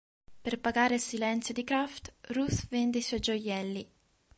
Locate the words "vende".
2.69-2.97